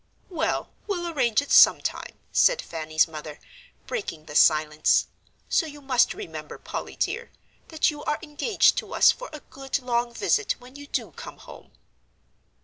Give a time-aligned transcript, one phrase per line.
[0.31, 3.39] "Well, we'll arrange it sometime," said Fanny's mother,
[3.85, 5.05] breaking the silence;
[5.47, 7.29] "so you must remember, Polly dear,
[7.67, 11.37] that you are engaged to us for a good long visit when you do come
[11.37, 11.73] home."